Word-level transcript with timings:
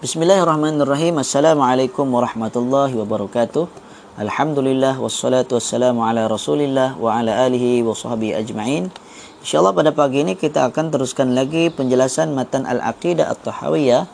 Bismillahirrahmanirrahim. 0.00 1.20
Assalamualaikum 1.20 2.08
warahmatullahi 2.08 2.96
wabarakatuh. 2.96 3.68
Alhamdulillah 4.16 4.96
wassalatu 4.96 5.60
wassalamu 5.60 6.00
ala 6.08 6.24
Rasulillah 6.24 6.96
wa 6.96 7.20
ala 7.20 7.44
alihi 7.44 7.84
wa 7.84 7.92
sahbihi 7.92 8.32
ajma'in. 8.32 8.88
Insyaallah 9.44 9.76
pada 9.76 9.92
pagi 9.92 10.24
ini 10.24 10.40
kita 10.40 10.72
akan 10.72 10.88
teruskan 10.88 11.36
lagi 11.36 11.68
penjelasan 11.68 12.32
matan 12.32 12.64
Al-Aqidah 12.64 13.28
At-Tahawiyah 13.28 14.08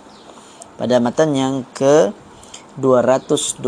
pada 0.74 0.98
matan 0.98 1.38
yang 1.38 1.62
ke 1.70 2.10
220. 2.82 3.62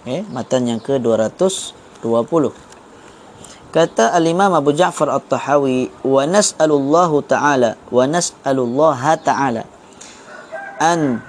Okay, 0.00 0.24
matan 0.32 0.64
yang 0.64 0.80
ke 0.80 0.96
220. 0.96 2.56
Kata 3.68 4.16
Al-Imam 4.16 4.56
Abu 4.56 4.72
Ja'far 4.72 5.12
At-Tahawi, 5.12 5.92
"Wa 6.08 6.24
nas'alullahu 6.24 7.20
ta'ala 7.28 7.76
wa 7.92 8.08
nas'alullaha 8.08 9.20
ta'ala 9.20 9.68
an 10.80 11.20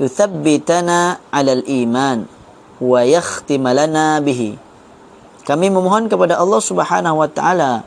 yuthabbitana 0.00 1.20
'ala 1.28 1.52
al-iman 1.52 2.24
wa 2.80 3.00
yakhtima 3.04 3.76
lana 3.76 4.18
bihi. 4.24 4.56
Kami 5.44 5.68
memohon 5.68 6.08
kepada 6.08 6.40
Allah 6.40 6.60
Subhanahu 6.64 7.20
wa 7.20 7.28
taala 7.28 7.84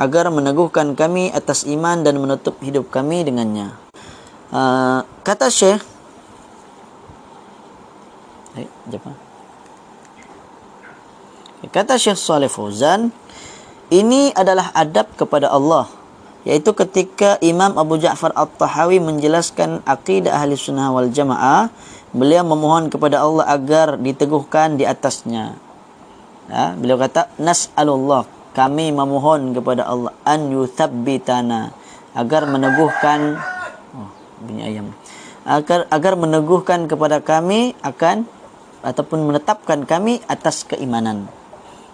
agar 0.00 0.32
meneguhkan 0.32 0.96
kami 0.96 1.28
atas 1.34 1.68
iman 1.68 2.00
dan 2.00 2.16
menutup 2.16 2.56
hidup 2.64 2.88
kami 2.88 3.26
dengannya. 3.26 3.74
Uh, 4.48 5.04
kata 5.26 5.52
Syekh 5.52 5.82
Eh, 8.58 8.66
japa? 8.90 9.14
Kata 11.70 11.94
Syekh 11.94 12.18
Saleh 12.18 12.50
Fauzan, 12.50 13.14
ini 13.94 14.34
adalah 14.34 14.74
adab 14.74 15.06
kepada 15.14 15.52
Allah 15.54 15.86
yaitu 16.44 16.72
ketika 16.72 17.36
Imam 17.44 17.76
Abu 17.76 18.00
Ja'far 18.00 18.32
At-Tahawi 18.32 18.96
menjelaskan 18.96 19.84
akidah 19.84 20.40
ahli 20.40 20.56
sunnah 20.56 20.88
wal 20.88 21.12
jamaah 21.12 21.68
beliau 22.16 22.42
memohon 22.42 22.88
kepada 22.88 23.20
Allah 23.20 23.44
agar 23.46 24.00
diteguhkan 24.00 24.80
di 24.80 24.88
atasnya. 24.88 25.54
Ya, 26.50 26.74
beliau 26.74 26.98
kata 26.98 27.30
nas'alullah. 27.38 28.26
Kami 28.50 28.90
memohon 28.90 29.54
kepada 29.54 29.86
Allah 29.86 30.10
an 30.26 30.50
yuthabbitana 30.50 31.70
agar 32.18 32.50
meneguhkan 32.50 33.38
oh, 33.94 34.10
bunyi 34.42 34.74
ayam. 34.74 34.90
Agar 35.46 35.86
agar 35.86 36.18
meneguhkan 36.18 36.90
kepada 36.90 37.22
kami 37.22 37.78
akan 37.86 38.26
ataupun 38.82 39.22
menetapkan 39.22 39.86
kami 39.86 40.18
atas 40.26 40.66
keimanan. 40.66 41.30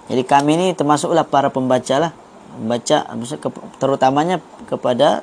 Jadi 0.09 0.23
kami 0.25 0.57
ini 0.57 0.67
termasuklah 0.73 1.29
para 1.29 1.53
pembaca 1.53 2.09
lah 2.09 2.13
baca 2.57 3.05
terutamanya 3.77 4.41
kepada 4.65 5.23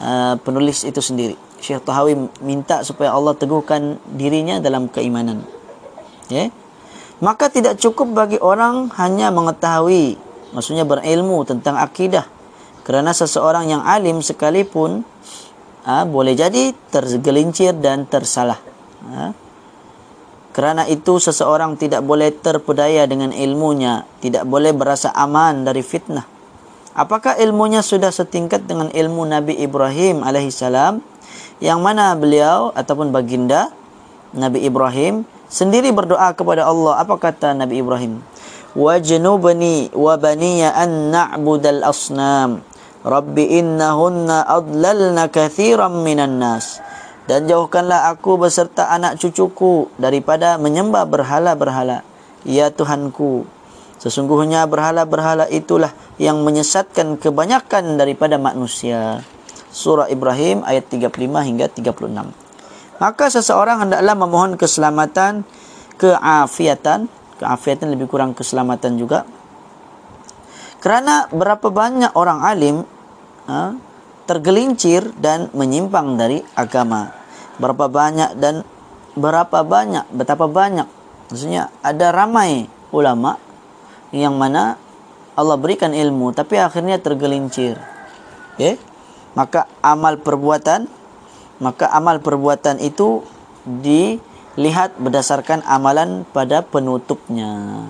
uh, 0.00 0.34
penulis 0.40 0.84
itu 0.84 1.00
sendiri. 1.00 1.36
Syekh 1.60 1.82
Tahawi 1.82 2.28
minta 2.44 2.84
supaya 2.84 3.16
Allah 3.16 3.32
teguhkan 3.32 3.96
dirinya 4.12 4.60
dalam 4.60 4.92
keimanan. 4.92 5.44
Ya. 6.28 6.52
Maka 7.16 7.48
tidak 7.48 7.80
cukup 7.80 8.12
bagi 8.12 8.36
orang 8.36 8.92
hanya 9.00 9.32
mengetahui, 9.32 10.20
maksudnya 10.52 10.84
berilmu 10.84 11.48
tentang 11.48 11.80
akidah. 11.80 12.28
Kerana 12.84 13.16
seseorang 13.16 13.66
yang 13.72 13.82
alim 13.82 14.20
sekalipun 14.20 15.00
uh, 15.88 16.04
boleh 16.04 16.36
jadi 16.36 16.76
tergelincir 16.92 17.72
dan 17.80 18.04
tersalah. 18.04 18.60
Uh. 19.00 19.32
Kerana 20.52 20.88
itu 20.88 21.20
seseorang 21.20 21.76
tidak 21.76 22.00
boleh 22.00 22.32
terpedaya 22.32 23.04
dengan 23.04 23.28
ilmunya, 23.28 24.08
tidak 24.24 24.48
boleh 24.48 24.72
berasa 24.72 25.12
aman 25.12 25.68
dari 25.68 25.84
fitnah 25.84 26.35
Apakah 26.96 27.36
ilmunya 27.36 27.84
sudah 27.84 28.08
setingkat 28.08 28.64
dengan 28.64 28.88
ilmu 28.88 29.28
Nabi 29.28 29.52
Ibrahim 29.60 30.24
alaihissalam 30.24 31.04
yang 31.60 31.84
mana 31.84 32.16
beliau 32.16 32.72
ataupun 32.72 33.12
baginda 33.12 33.68
Nabi 34.32 34.64
Ibrahim 34.64 35.28
sendiri 35.44 35.92
berdoa 35.92 36.32
kepada 36.32 36.64
Allah. 36.64 36.96
Apa 36.96 37.20
kata 37.20 37.52
Nabi 37.52 37.84
Ibrahim? 37.84 38.24
Wajnubni 38.72 39.92
wa 39.92 40.16
baniya 40.16 40.72
an 40.72 41.12
na'budal 41.12 41.84
asnam. 41.84 42.64
Rabbi 43.04 43.60
innahunna 43.60 44.48
adlalna 44.48 45.28
kathiran 45.28 46.00
minan 46.00 46.40
nas. 46.40 46.80
Dan 47.28 47.44
jauhkanlah 47.44 48.08
aku 48.08 48.40
beserta 48.40 48.88
anak 48.88 49.20
cucuku 49.20 49.92
daripada 50.00 50.56
menyembah 50.56 51.04
berhala-berhala. 51.04 52.06
Ya 52.46 52.72
Tuhanku, 52.72 53.44
Sesungguhnya 53.96 54.68
berhala-berhala 54.68 55.48
itulah 55.48 55.90
yang 56.20 56.44
menyesatkan 56.44 57.16
kebanyakan 57.16 57.96
daripada 57.96 58.36
manusia. 58.36 59.24
Surah 59.72 60.08
Ibrahim 60.08 60.64
ayat 60.64 60.88
35 60.88 61.16
hingga 61.48 61.66
36. 61.72 62.46
Maka 62.96 63.24
seseorang 63.28 63.88
hendaklah 63.88 64.14
memohon 64.16 64.56
keselamatan, 64.56 65.44
keafiatan, 66.00 67.08
keafiatan 67.40 67.88
lebih 67.92 68.08
kurang 68.08 68.32
keselamatan 68.32 68.96
juga. 68.96 69.28
Kerana 70.80 71.28
berapa 71.32 71.68
banyak 71.72 72.12
orang 72.16 72.40
alim 72.44 72.76
ha, 73.48 73.76
tergelincir 74.28 75.12
dan 75.20 75.48
menyimpang 75.52 76.20
dari 76.20 76.40
agama. 76.56 77.12
Berapa 77.56 77.88
banyak 77.88 78.36
dan 78.36 78.60
berapa 79.16 79.64
banyak, 79.64 80.04
betapa 80.12 80.44
banyak. 80.48 80.88
Maksudnya 81.32 81.72
ada 81.80 82.12
ramai 82.12 82.68
ulama 82.92 83.40
yang 84.14 84.38
mana 84.38 84.78
Allah 85.36 85.56
berikan 85.58 85.92
ilmu 85.92 86.32
tapi 86.32 86.58
akhirnya 86.58 86.98
tergelincir. 86.98 87.78
Okay? 88.56 88.80
Maka 89.36 89.68
amal 89.84 90.16
perbuatan 90.20 90.88
maka 91.56 91.88
amal 91.88 92.20
perbuatan 92.20 92.76
itu 92.84 93.24
dilihat 93.64 94.96
berdasarkan 95.00 95.64
amalan 95.64 96.28
pada 96.28 96.60
penutupnya. 96.60 97.84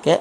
Okay? 0.00 0.20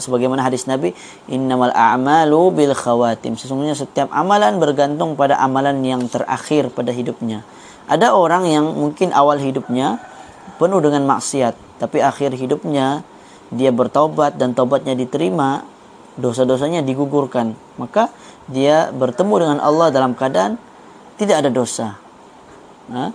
Sebagaimana 0.00 0.44
hadis 0.44 0.68
Nabi, 0.68 0.92
innamal 1.28 1.72
a'malu 1.72 2.52
bil 2.52 2.74
khawatim. 2.76 3.36
Sesungguhnya 3.36 3.72
setiap 3.72 4.12
amalan 4.12 4.60
bergantung 4.60 5.16
pada 5.16 5.40
amalan 5.40 5.80
yang 5.84 6.04
terakhir 6.08 6.68
pada 6.72 6.92
hidupnya. 6.92 7.44
Ada 7.88 8.16
orang 8.16 8.48
yang 8.48 8.64
mungkin 8.72 9.12
awal 9.12 9.40
hidupnya 9.40 10.00
penuh 10.56 10.80
dengan 10.80 11.04
maksiat, 11.08 11.80
tapi 11.80 12.00
akhir 12.00 12.36
hidupnya 12.36 13.04
dia 13.52 13.74
bertaubat 13.74 14.40
dan 14.40 14.56
taubatnya 14.56 14.96
diterima, 14.96 15.66
dosa-dosanya 16.16 16.80
digugurkan. 16.80 17.58
Maka 17.76 18.08
dia 18.48 18.92
bertemu 18.94 19.34
dengan 19.48 19.58
Allah 19.60 19.88
dalam 19.90 20.16
keadaan 20.16 20.56
tidak 21.20 21.44
ada 21.44 21.50
dosa. 21.50 21.96
Ha? 22.92 23.12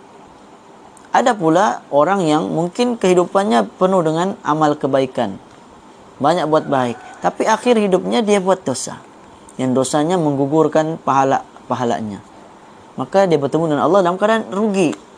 Ada 1.10 1.34
pula 1.34 1.82
orang 1.90 2.22
yang 2.22 2.46
mungkin 2.54 2.94
kehidupannya 2.98 3.66
penuh 3.82 4.02
dengan 4.06 4.38
amal 4.46 4.78
kebaikan. 4.78 5.42
Banyak 6.22 6.46
buat 6.46 6.70
baik. 6.70 7.24
Tapi 7.26 7.50
akhir 7.50 7.82
hidupnya 7.82 8.22
dia 8.22 8.38
buat 8.38 8.62
dosa. 8.62 9.02
Yang 9.58 9.84
dosanya 9.84 10.16
menggugurkan 10.22 11.02
pahala-pahalanya. 11.02 12.22
Maka 12.96 13.26
dia 13.26 13.40
bertemu 13.40 13.74
dengan 13.74 13.84
Allah 13.88 14.06
dalam 14.06 14.20
keadaan 14.20 14.52
rugi 14.52 15.09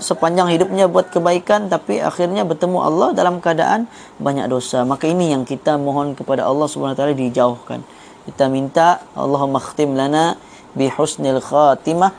sepanjang 0.00 0.48
hidupnya 0.54 0.88
buat 0.88 1.12
kebaikan 1.12 1.68
tapi 1.68 2.00
akhirnya 2.00 2.46
bertemu 2.46 2.78
Allah 2.80 3.08
dalam 3.12 3.42
keadaan 3.42 3.90
banyak 4.22 4.46
dosa. 4.48 4.86
Maka 4.86 5.10
ini 5.10 5.34
yang 5.36 5.42
kita 5.44 5.76
mohon 5.76 6.16
kepada 6.16 6.46
Allah 6.46 6.66
Subhanahu 6.70 6.96
taala 6.96 7.12
dijauhkan. 7.12 7.84
Kita 8.24 8.48
minta 8.48 9.04
Allahumma 9.12 9.60
khtim 9.60 9.92
lana 9.92 10.40
bi 10.72 10.88
husnil 10.88 11.42
khatimah 11.42 12.10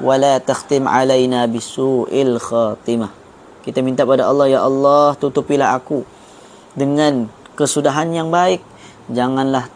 wa 0.00 0.14
la 0.16 0.40
takhtim 0.40 0.88
alaina 0.88 1.44
bisu'il 1.50 2.40
khatimah. 2.40 3.12
Kita 3.60 3.84
minta 3.84 4.08
pada 4.08 4.24
Allah 4.24 4.46
ya 4.48 4.60
Allah 4.64 5.12
tutupilah 5.20 5.76
aku 5.76 6.06
dengan 6.72 7.28
kesudahan 7.58 8.08
yang 8.08 8.32
baik. 8.32 8.64
Janganlah 9.12 9.68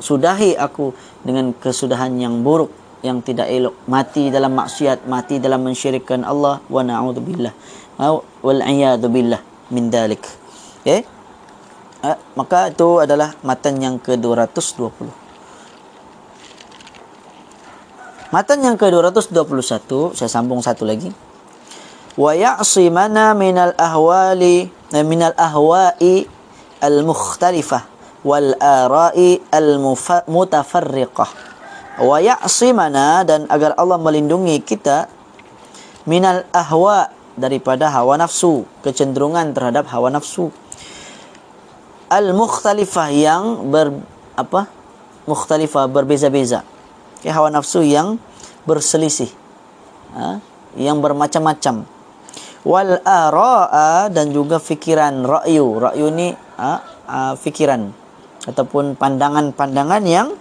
sudahi 0.00 0.56
aku 0.56 0.96
dengan 1.26 1.52
kesudahan 1.52 2.16
yang 2.16 2.40
buruk 2.40 2.85
yang 3.06 3.22
tidak 3.22 3.46
elok. 3.46 3.78
Mati 3.86 4.34
dalam 4.34 4.58
maksiat 4.58 5.06
mati 5.06 5.38
dalam 5.38 5.62
mensyirikkan 5.62 6.26
Allah 6.26 6.58
wa 6.66 6.82
na'udzubillah 6.82 7.54
wal 8.42 8.60
a'yadu 8.60 9.06
billah 9.06 9.38
min 9.70 9.86
dalik. 9.86 10.26
Okay? 10.82 11.06
ha, 12.06 12.14
maka 12.38 12.70
itu 12.70 13.02
adalah 13.02 13.34
matan 13.42 13.82
yang 13.82 13.96
ke-220 13.98 15.08
matan 18.30 18.58
yang 18.62 18.76
ke-221 18.76 20.12
saya 20.18 20.30
sambung 20.30 20.60
satu 20.60 20.84
lagi. 20.84 21.14
Wa 22.16 22.32
ya'simana 22.32 23.36
minal 23.36 23.76
ahwali 23.76 24.68
eh, 24.92 25.04
minal 25.04 25.36
ahwa'i 25.36 26.26
al-mukhtalifah 26.80 27.84
wal 28.26 28.56
ara'i 28.58 29.38
al-mutafarriqah 29.52 31.30
wa 31.96 32.20
ya'simana 32.20 33.24
dan 33.24 33.48
agar 33.48 33.72
Allah 33.80 33.96
melindungi 33.96 34.60
kita 34.60 35.08
minal 36.04 36.44
ahwa 36.52 37.08
daripada 37.36 37.92
hawa 37.92 38.16
nafsu 38.16 38.64
kecenderungan 38.80 39.52
terhadap 39.52 39.88
hawa 39.92 40.12
nafsu. 40.12 40.52
Al 42.06 42.32
mukhtalifah 42.32 43.08
yang 43.12 43.68
ber 43.72 43.92
apa? 44.38 44.70
Mukhtalifah 45.26 45.90
berbeza-beza. 45.90 46.62
Okay, 47.18 47.34
hawa 47.34 47.50
nafsu 47.50 47.82
yang 47.82 48.22
berselisih 48.68 49.28
ha? 50.14 50.38
yang 50.78 51.02
bermacam-macam. 51.02 51.88
Wal 52.66 52.98
ara'a 53.02 54.10
dan 54.10 54.30
juga 54.34 54.58
fikiran 54.58 55.22
ra'yu. 55.22 55.66
Ra'yu 55.82 56.10
ni 56.10 56.34
ha, 56.58 56.82
ha, 57.06 57.34
fikiran 57.38 57.90
ataupun 58.46 58.94
pandangan-pandangan 58.94 60.02
yang 60.06 60.34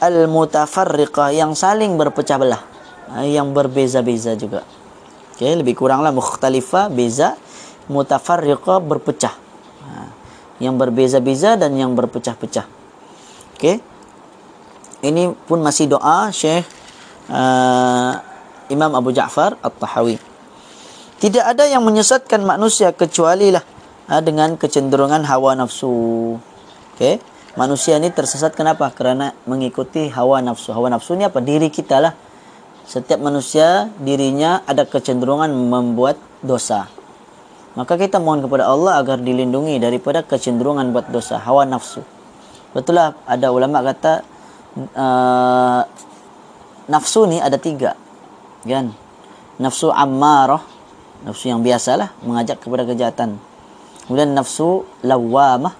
al 0.00 0.26
mutafarriqah 0.26 1.36
yang 1.36 1.52
saling 1.52 1.94
berpecah 2.00 2.36
belah. 2.40 2.62
Ha, 3.10 3.26
yang 3.28 3.52
berbeza-beza 3.52 4.34
juga. 4.34 4.64
Okey 5.36 5.56
lebih 5.60 5.76
kuranglah 5.76 6.12
mukhtalifah 6.12 6.88
beza 6.88 7.36
mutafarriqah 7.86 8.80
berpecah. 8.80 9.34
Ha, 9.84 9.90
yang 10.60 10.76
berbeza-beza 10.76 11.56
dan 11.56 11.76
yang 11.76 11.92
berpecah-pecah. 11.96 12.66
Okey. 13.56 13.80
Ini 15.00 15.32
pun 15.48 15.64
masih 15.64 15.88
doa 15.88 16.28
Syekh 16.28 16.68
uh, 17.32 18.12
Imam 18.68 18.92
Abu 18.92 19.16
Ja'far 19.16 19.56
At-Tahawi. 19.64 20.20
Tidak 21.20 21.40
ada 21.40 21.64
yang 21.64 21.80
menyesatkan 21.84 22.44
manusia 22.44 22.92
kecuali 22.92 23.48
lah 23.52 23.64
dengan 24.20 24.60
kecenderungan 24.60 25.24
hawa 25.24 25.56
nafsu. 25.56 26.36
Okey. 26.96 27.29
Manusia 27.58 27.98
ni 27.98 28.10
tersesat 28.14 28.54
kenapa? 28.54 28.90
Kerana 28.94 29.34
mengikuti 29.46 30.06
hawa 30.10 30.38
nafsu. 30.38 30.70
Hawa 30.70 30.90
nafsu 30.90 31.18
ni 31.18 31.26
apa? 31.26 31.42
Diri 31.42 31.66
kita 31.70 31.98
lah. 31.98 32.14
Setiap 32.86 33.22
manusia 33.22 33.90
dirinya 34.02 34.66
ada 34.66 34.86
kecenderungan 34.86 35.50
membuat 35.50 36.18
dosa. 36.42 36.90
Maka 37.78 37.94
kita 37.94 38.18
mohon 38.18 38.42
kepada 38.42 38.66
Allah 38.66 38.98
agar 38.98 39.22
dilindungi 39.22 39.78
daripada 39.78 40.26
kecenderungan 40.26 40.90
buat 40.90 41.06
dosa, 41.06 41.38
hawa 41.38 41.62
nafsu. 41.62 42.02
Betul 42.74 42.98
lah 42.98 43.14
ada 43.30 43.54
ulama 43.54 43.78
kata 43.78 44.26
uh, 44.98 45.82
nafsu 46.90 47.30
ni 47.30 47.38
ada 47.38 47.54
tiga. 47.62 47.94
Kan? 48.66 48.90
Nafsu 49.62 49.94
ammarah, 49.94 50.66
nafsu 51.22 51.46
yang 51.46 51.62
biasalah 51.62 52.10
mengajak 52.26 52.58
kepada 52.58 52.82
kejahatan 52.82 53.38
kemudian 54.10 54.34
nafsu 54.34 54.82
lawamah 55.06 55.70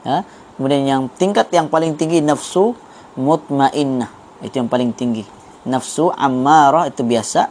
ya 0.00 0.24
kemudian 0.60 0.84
yang 0.84 1.02
tingkat 1.16 1.48
yang 1.56 1.72
paling 1.72 1.96
tinggi 1.96 2.20
nafsu 2.20 2.76
mutmainnah. 3.16 4.12
Itu 4.44 4.60
yang 4.60 4.68
paling 4.68 4.92
tinggi. 4.92 5.24
Nafsu 5.64 6.12
ammarah 6.12 6.92
itu 6.92 7.00
biasa. 7.00 7.48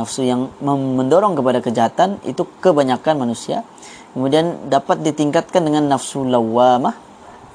Nafsu 0.00 0.24
yang 0.24 0.48
mendorong 0.64 1.36
kepada 1.36 1.60
kejahatan 1.60 2.16
itu 2.24 2.48
kebanyakan 2.64 3.28
manusia. 3.28 3.60
Kemudian 4.16 4.72
dapat 4.72 5.04
ditingkatkan 5.04 5.60
dengan 5.60 5.88
nafsu 5.92 6.24
lawamah 6.24 6.96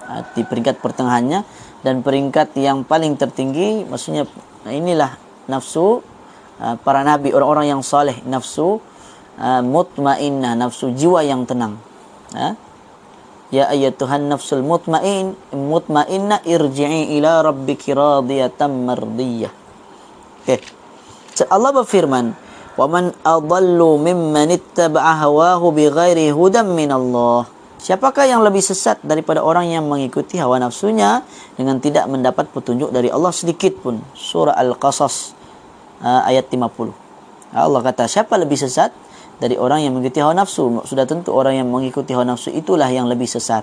ha, 0.05 0.21
di 0.37 0.45
peringkat 0.45 0.77
pertengahannya. 0.77 1.41
Dan 1.81 2.05
peringkat 2.05 2.53
yang 2.57 2.85
paling 2.85 3.17
tertinggi 3.17 3.85
maksudnya 3.85 4.29
inilah 4.65 5.17
nafsu 5.49 6.05
Ah, 6.57 6.73
para 6.73 7.05
nabi 7.05 7.29
orang-orang 7.37 7.69
yang 7.69 7.81
soleh 7.85 8.17
nafsu 8.25 8.81
mutmainnah 9.61 10.57
nafsu 10.57 10.89
jiwa 10.89 11.21
yang 11.21 11.45
tenang. 11.45 11.77
Ha? 12.33 12.57
Ya 13.53 13.71
ayyatuhan 13.71 14.27
nafsul 14.27 14.63
mutmain 14.63 15.35
mutmainnah 15.55 16.43
irji'i 16.43 17.15
ila 17.19 17.45
rabbiki 17.45 17.95
radiyatan 17.95 18.71
mardiyah 18.87 19.53
okay. 20.43 20.59
Allah 21.47 21.71
berfirman 21.71 22.33
wa 22.77 22.85
man 22.89 23.15
adallu 23.23 23.97
mimman 24.01 24.51
ittaba'a 24.51 25.23
hawahu 25.23 25.71
bighairi 25.73 26.33
hudan 26.33 26.73
min 26.73 26.91
Allah 26.91 27.57
Siapakah 27.77 28.25
yang 28.25 28.41
lebih 28.41 28.59
sesat 28.65 28.97
daripada 29.05 29.45
orang 29.45 29.69
yang 29.69 29.85
mengikuti 29.85 30.41
hawa 30.41 30.57
nafsunya 30.57 31.21
dengan 31.53 31.77
tidak 31.77 32.09
mendapat 32.09 32.49
petunjuk 32.49 32.89
dari 32.89 33.13
Allah 33.13 33.29
sedikit 33.29 33.77
pun? 33.77 34.01
Surah 34.17 34.57
Al-Qasas 34.57 35.37
uh, 36.01 36.25
ayat 36.25 36.49
50. 36.49 36.89
Allah 37.53 37.81
kata 37.85 38.09
siapa 38.09 38.33
lebih 38.35 38.57
sesat 38.57 38.91
dari 39.37 39.55
orang 39.57 39.85
yang 39.85 39.93
mengikuti 39.93 40.19
hawa 40.21 40.33
nafsu? 40.33 40.81
Sudah 40.85 41.05
tentu 41.05 41.33
orang 41.33 41.61
yang 41.61 41.67
mengikuti 41.69 42.13
hawa 42.17 42.25
nafsu 42.25 42.49
itulah 42.49 42.89
yang 42.89 43.05
lebih 43.05 43.29
sesat. 43.29 43.61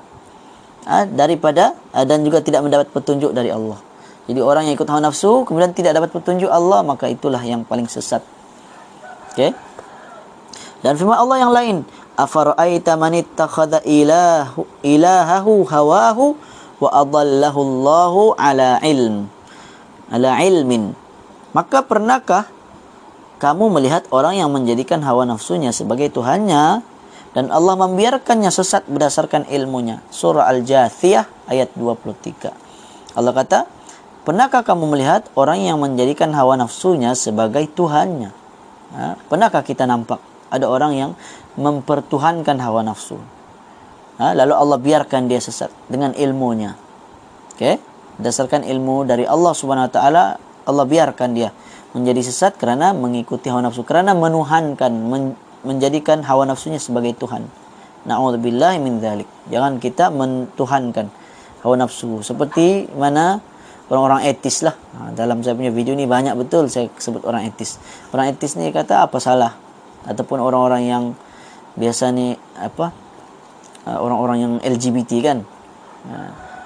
Uh, 0.85 1.09
daripada 1.09 1.73
uh, 1.97 2.05
dan 2.05 2.21
juga 2.23 2.45
tidak 2.45 2.63
mendapat 2.63 2.93
petunjuk 2.93 3.33
dari 3.33 3.49
Allah. 3.49 3.81
Jadi 4.25 4.41
orang 4.41 4.69
yang 4.69 4.75
ikut 4.77 4.89
hawa 4.89 5.05
nafsu 5.05 5.45
kemudian 5.49 5.73
tidak 5.73 5.97
dapat 5.97 6.13
petunjuk 6.13 6.49
Allah 6.49 6.81
maka 6.87 7.11
itulah 7.11 7.41
yang 7.43 7.67
paling 7.67 7.91
sesat. 7.91 8.23
Okey. 9.35 9.51
Dan 10.85 11.01
firman 11.01 11.17
Allah 11.17 11.37
yang 11.41 11.53
lain, 11.53 11.77
afara'aita 12.15 12.95
man 12.95 13.17
ittakhadha 13.17 13.83
ilahu 13.83 14.69
ilahahu 14.85 15.67
hawahu 15.67 16.37
wa 16.79 16.89
adallahu 16.93 17.59
Allahu 17.65 18.23
ala 18.39 18.79
ilm 18.85 19.27
ala 20.13 20.39
ilmin 20.45 20.95
Maka 21.55 21.87
pernahkah 21.87 22.51
kamu 23.43 23.71
melihat 23.81 24.07
orang 24.15 24.39
yang 24.39 24.51
menjadikan 24.55 25.03
hawa 25.03 25.27
nafsunya 25.27 25.75
sebagai 25.75 26.11
Tuhannya 26.11 26.87
dan 27.35 27.51
Allah 27.51 27.75
membiarkannya 27.75 28.49
sesat 28.55 28.87
berdasarkan 28.87 29.51
ilmunya. 29.51 29.99
Surah 30.15 30.47
Al-Jathiyah 30.55 31.51
ayat 31.51 31.75
23. 31.75 33.19
Allah 33.19 33.33
kata, 33.35 33.67
pernahkah 34.23 34.63
kamu 34.63 34.95
melihat 34.95 35.27
orang 35.35 35.67
yang 35.67 35.83
menjadikan 35.83 36.31
hawa 36.31 36.55
nafsunya 36.55 37.11
sebagai 37.19 37.67
Tuhannya? 37.75 38.31
Ha? 38.95 39.19
Pernahkah 39.27 39.67
kita 39.67 39.83
nampak 39.83 40.23
ada 40.47 40.71
orang 40.71 40.95
yang 40.95 41.11
mempertuhankan 41.59 42.63
hawa 42.63 42.87
nafsu? 42.87 43.19
Ha? 44.23 44.31
Lalu 44.31 44.55
Allah 44.55 44.79
biarkan 44.79 45.27
dia 45.27 45.43
sesat 45.43 45.75
dengan 45.91 46.15
ilmunya. 46.15 46.79
Okay? 47.59 47.83
Berdasarkan 48.15 48.63
ilmu 48.63 49.03
dari 49.03 49.27
Allah 49.27 49.51
Subhanahu 49.51 49.91
Wa 49.91 49.95
Taala 49.95 50.25
Allah 50.71 50.87
biarkan 50.87 51.35
dia 51.35 51.51
menjadi 51.95 52.21
sesat 52.27 52.59
kerana 52.59 52.91
mengikuti 52.91 53.47
hawa 53.47 53.71
nafsu 53.71 53.87
kerana 53.87 54.19
menuhankan 54.19 54.91
men, 54.91 55.39
menjadikan 55.63 56.27
hawa 56.27 56.45
nafsunya 56.45 56.83
sebagai 56.83 57.15
tuhan. 57.15 57.47
Naudzubillah 58.05 58.77
min 58.83 59.01
dzalik 59.01 59.31
jangan 59.49 59.81
kita 59.81 60.11
mentuhankan 60.11 61.09
hawa 61.63 61.75
nafsu. 61.79 62.21
Seperti 62.21 62.91
mana 62.99 63.41
orang-orang 63.89 64.27
etis 64.27 64.67
lah. 64.67 64.75
Ha, 64.75 65.15
dalam 65.15 65.41
saya 65.41 65.55
punya 65.57 65.71
video 65.71 65.95
ni 65.95 66.05
banyak 66.05 66.35
betul 66.35 66.67
saya 66.69 66.91
sebut 66.99 67.23
orang 67.25 67.47
etis. 67.49 67.79
Orang 68.11 68.29
etis 68.35 68.59
ni 68.59 68.69
kata 68.75 69.07
apa 69.07 69.17
salah? 69.23 69.55
Ataupun 70.05 70.43
orang-orang 70.43 70.83
yang 70.85 71.05
biasa 71.79 72.11
ni 72.11 72.35
apa 72.59 72.91
ha, 73.87 74.03
orang-orang 74.03 74.39
yang 74.43 74.53
LGBT 74.61 75.11
kan. 75.23 75.39
Ha, 76.11 76.17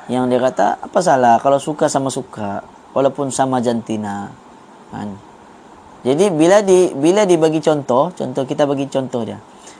yang 0.09 0.25
dia 0.33 0.41
kata 0.41 0.81
apa 0.81 0.99
salah? 1.05 1.37
Kalau 1.39 1.61
suka 1.61 1.87
sama 1.87 2.09
suka 2.09 2.65
walaupun 2.97 3.29
sama 3.29 3.61
jantina 3.61 4.48
jadi 6.07 6.31
bila 6.31 6.63
di 6.63 6.95
bila 6.95 7.27
dibagi 7.27 7.59
contoh 7.59 8.15
contoh 8.15 8.43
kita 8.47 8.65
bagi 8.65 8.87
contoh 8.87 9.27
dia 9.27 9.39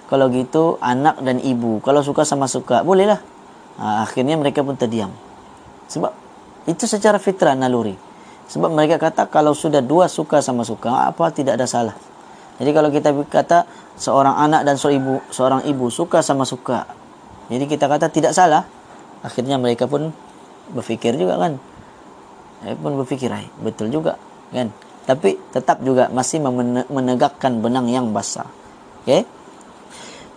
kalau 0.09 0.33
gitu 0.33 0.81
anak 0.81 1.21
dan 1.21 1.37
ibu 1.39 1.85
kalau 1.85 2.01
suka 2.01 2.25
sama 2.25 2.49
suka 2.49 2.81
bolehlah. 2.81 3.21
Ha, 3.79 4.03
akhirnya 4.09 4.35
mereka 4.35 4.65
pun 4.65 4.75
terdiam. 4.75 5.13
Sebab 5.87 6.11
itu 6.67 6.89
secara 6.89 7.21
fitrah 7.21 7.55
naluri. 7.55 7.95
Sebab 8.49 8.73
mereka 8.73 8.97
kata 8.99 9.29
kalau 9.29 9.53
sudah 9.53 9.85
dua 9.85 10.09
suka 10.09 10.41
sama 10.41 10.65
suka 10.65 11.13
apa 11.13 11.29
tidak 11.31 11.61
ada 11.61 11.69
salah. 11.69 11.95
Jadi 12.59 12.71
kalau 12.75 12.91
kita 12.91 13.15
kata 13.29 13.69
seorang 14.01 14.35
anak 14.35 14.67
dan 14.67 14.75
seorang 14.81 14.99
ibu 14.99 15.15
seorang 15.31 15.61
ibu 15.69 15.87
suka 15.93 16.25
sama 16.25 16.43
suka 16.43 16.89
jadi 17.53 17.65
kita 17.69 17.87
kata 17.87 18.09
tidak 18.11 18.33
salah. 18.33 18.65
Akhirnya 19.23 19.61
mereka 19.61 19.85
pun 19.87 20.11
berfikir 20.73 21.15
juga 21.21 21.37
kan. 21.37 21.61
Saya 22.65 22.75
pun 22.75 22.97
berfikir 22.99 23.31
betul 23.63 23.93
juga 23.93 24.19
kan 24.51 24.73
tapi 25.09 25.41
tetap 25.57 25.81
juga 25.81 26.13
masih 26.13 26.45
menegakkan 26.93 27.65
benang 27.65 27.89
yang 27.89 28.13
basah. 28.13 28.45
Okey? 29.09 29.25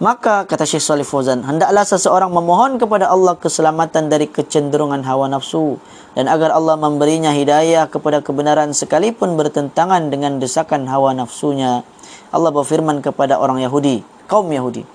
Maka 0.01 0.47
kata 0.49 0.65
Syekh 0.65 0.81
Salih 0.81 1.05
Fauzan 1.05 1.43
hendaklah 1.45 1.85
seseorang 1.85 2.31
memohon 2.33 2.79
kepada 2.79 3.11
Allah 3.11 3.37
keselamatan 3.37 4.09
dari 4.09 4.25
kecenderungan 4.25 5.03
hawa 5.05 5.29
nafsu 5.29 5.77
dan 6.17 6.25
agar 6.25 6.55
Allah 6.55 6.73
memberinya 6.79 7.29
hidayah 7.29 7.85
kepada 7.85 8.23
kebenaran 8.23 8.73
sekalipun 8.73 9.37
bertentangan 9.37 10.09
dengan 10.09 10.41
desakan 10.41 10.89
hawa 10.89 11.13
nafsunya. 11.13 11.85
Allah 12.31 12.49
berfirman 12.49 13.03
kepada 13.03 13.37
orang 13.37 13.59
Yahudi 13.61 14.01
kaum 14.31 14.47
Yahudi 14.47 14.87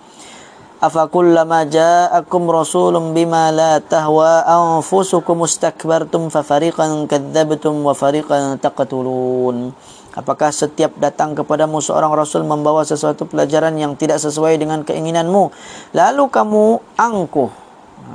afakullama 0.76 1.64
ja'akum 1.64 2.52
rasulun 2.52 3.16
bima 3.16 3.48
la 3.48 3.80
tahwa 3.80 4.44
anfusukum 4.44 5.44
mustakbartum 5.44 6.28
fa 6.28 6.44
fariqan 6.44 7.08
kadzabtum 7.08 7.80
wa 7.80 7.96
fariqan 7.96 8.60
taqtulun. 8.60 9.72
Apakah 10.16 10.48
setiap 10.48 10.96
datang 10.96 11.36
kepadamu 11.36 11.84
seorang 11.84 12.08
rasul 12.16 12.40
membawa 12.40 12.88
sesuatu 12.88 13.28
pelajaran 13.28 13.76
yang 13.76 14.00
tidak 14.00 14.16
sesuai 14.16 14.56
dengan 14.56 14.80
keinginanmu 14.80 15.52
lalu 15.92 16.24
kamu 16.32 16.80
angkuh? 16.96 17.52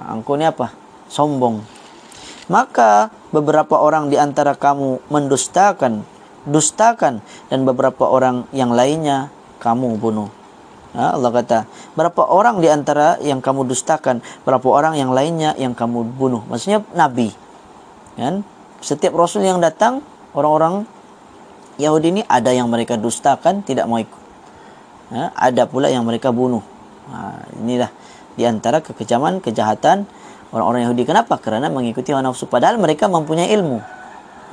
Angkuh 0.09 0.35
ni 0.41 0.49
apa? 0.49 0.73
Sombong. 1.13 1.61
Maka 2.49 3.13
beberapa 3.29 3.77
orang 3.77 4.09
di 4.09 4.17
antara 4.17 4.57
kamu 4.57 5.13
mendustakan 5.13 6.01
dustakan 6.49 7.21
dan 7.53 7.59
beberapa 7.69 8.09
orang 8.09 8.49
yang 8.49 8.73
lainnya 8.73 9.29
kamu 9.61 10.01
bunuh 10.01 10.40
Ha, 10.91 11.15
Allah 11.15 11.31
kata, 11.31 11.59
berapa 11.95 12.21
orang 12.27 12.59
di 12.59 12.67
antara 12.67 13.15
yang 13.23 13.39
kamu 13.39 13.63
dustakan, 13.63 14.19
berapa 14.43 14.67
orang 14.67 14.99
yang 14.99 15.15
lainnya 15.15 15.55
yang 15.55 15.71
kamu 15.71 16.03
bunuh. 16.19 16.43
Maksudnya 16.51 16.83
Nabi. 16.91 17.31
Kan? 18.19 18.43
Setiap 18.83 19.15
Rasul 19.15 19.47
yang 19.47 19.63
datang, 19.63 20.03
orang-orang 20.35 20.83
Yahudi 21.79 22.19
ni 22.19 22.21
ada 22.27 22.51
yang 22.51 22.67
mereka 22.67 22.99
dustakan 22.99 23.63
tidak 23.63 23.87
mau 23.87 24.03
ikut. 24.03 24.21
Ha, 25.15 25.31
ada 25.31 25.63
pula 25.63 25.87
yang 25.87 26.03
mereka 26.03 26.35
bunuh. 26.35 26.63
Ha, 27.07 27.47
inilah 27.63 27.91
di 28.35 28.43
antara 28.43 28.83
kekejaman 28.83 29.39
kejahatan 29.39 30.03
orang-orang 30.51 30.91
Yahudi. 30.91 31.07
Kenapa? 31.07 31.39
Kerana 31.39 31.71
mengikuti 31.71 32.11
hawa 32.11 32.27
nafsu 32.27 32.51
padahal 32.51 32.75
mereka 32.75 33.07
mempunyai 33.07 33.47
ilmu. 33.55 33.79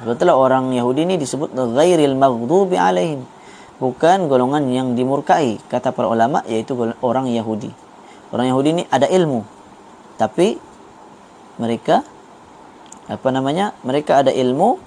Betul 0.07 0.31
orang 0.31 0.71
Yahudi 0.71 1.03
ni 1.03 1.15
disebut 1.19 1.51
ghairil 1.51 2.15
maghdubi 2.15 2.79
alaihim. 2.79 3.27
Bukan 3.79 4.27
golongan 4.27 4.67
yang 4.75 4.99
dimurkai 4.99 5.63
kata 5.71 5.95
para 5.95 6.11
ulama 6.11 6.43
iaitu 6.51 6.75
orang 6.99 7.31
Yahudi. 7.31 7.71
Orang 8.35 8.51
Yahudi 8.51 8.71
ni 8.75 8.83
ada 8.91 9.07
ilmu. 9.07 9.47
Tapi 10.19 10.59
mereka 11.63 12.03
apa 13.07 13.29
namanya? 13.31 13.73
Mereka 13.87 14.27
ada 14.27 14.35
ilmu 14.35 14.83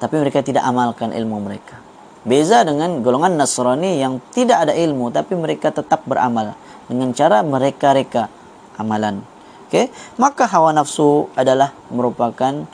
tapi 0.00 0.16
mereka 0.16 0.40
tidak 0.40 0.64
amalkan 0.64 1.12
ilmu 1.12 1.44
mereka. 1.44 1.76
Beza 2.24 2.64
dengan 2.64 3.04
golongan 3.04 3.36
Nasrani 3.36 4.00
yang 4.00 4.22
tidak 4.32 4.68
ada 4.68 4.72
ilmu 4.72 5.12
tapi 5.12 5.36
mereka 5.36 5.68
tetap 5.68 6.06
beramal 6.08 6.56
dengan 6.88 7.12
cara 7.12 7.44
mereka 7.44 7.92
reka 7.92 8.32
amalan. 8.80 9.20
Okey, 9.68 9.86
maka 10.18 10.50
hawa 10.50 10.74
nafsu 10.74 11.30
adalah 11.38 11.70
merupakan 11.94 12.66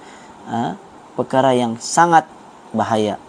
uh, 0.48 0.72
perkara 1.12 1.52
yang 1.52 1.76
sangat 1.76 2.24
bahaya. 2.72 3.20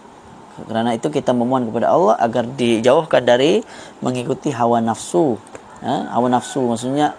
Kerana 0.66 0.98
itu 0.98 1.14
kita 1.14 1.36
memohon 1.38 1.70
kepada 1.70 1.94
Allah 1.94 2.16
agar 2.18 2.50
dijauhkan 2.50 3.22
dari 3.22 3.62
mengikuti 4.02 4.50
hawa 4.50 4.82
nafsu. 4.82 5.38
Uh, 5.78 6.02
hawa 6.10 6.34
nafsu 6.34 6.66
maksudnya 6.66 7.14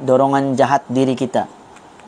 dorongan 0.00 0.56
jahat 0.56 0.80
diri 0.88 1.12
kita. 1.12 1.44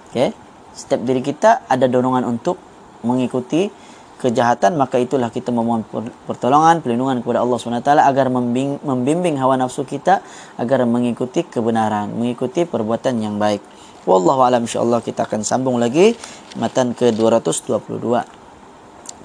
Okey, 0.08 0.32
setiap 0.72 1.04
diri 1.04 1.20
kita 1.20 1.68
ada 1.68 1.84
dorongan 1.84 2.24
untuk 2.24 2.56
mengikuti 3.04 3.68
kejahatan 4.24 4.80
maka 4.80 4.96
itulah 4.96 5.28
kita 5.28 5.52
memohon 5.52 5.84
pertolongan 6.24 6.80
perlindungan 6.80 7.20
kepada 7.20 7.44
Allah 7.44 7.60
SWT 7.60 7.92
agar 7.92 8.32
membimbing 8.80 9.36
hawa 9.36 9.60
nafsu 9.60 9.84
kita 9.84 10.24
agar 10.56 10.88
mengikuti 10.88 11.44
kebenaran 11.44 12.08
mengikuti 12.08 12.64
perbuatan 12.64 13.20
yang 13.20 13.36
baik. 13.36 13.60
Wallahu 14.08 14.40
alam 14.44 14.64
insyaallah 14.64 15.00
kita 15.00 15.24
akan 15.28 15.44
sambung 15.44 15.80
lagi. 15.80 16.12
Matan 16.60 16.92
ke 16.92 17.12
222 17.12 18.43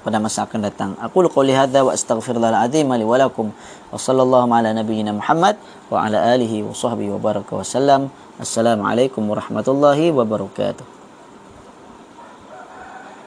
pada 0.04 0.20
masa 0.20 0.44
akan 0.44 0.60
datang. 0.68 0.90
Aku 1.00 1.24
qouli 1.28 1.56
hadza 1.56 1.84
wa 1.86 1.92
astaghfirullahal 1.96 2.68
azim 2.68 2.88
li 2.92 3.04
wa 3.04 3.16
lakum 3.16 3.52
wa 3.88 3.96
sallallahu 3.96 4.50
ala 4.52 4.76
nabiyyina 4.76 5.16
muhammad 5.16 5.56
wa 5.88 6.04
ala 6.04 6.34
alihi 6.36 6.64
wa 6.64 6.76
sahbihi 6.76 7.14
wa 7.14 7.20
baraka 7.20 7.56
wa 7.56 7.64
sallam. 7.64 8.12
Assalamu 8.40 8.88
alaikum 8.88 9.24
warahmatullahi 9.28 10.12
wabarakatuh 10.12 10.99